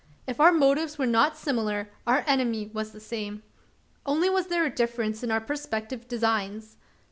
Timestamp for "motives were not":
0.51-1.37